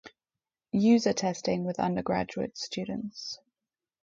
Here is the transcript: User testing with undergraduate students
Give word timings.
User 0.73 1.13
testing 1.13 1.63
with 1.63 1.77
undergraduate 1.79 2.57
students 2.57 3.37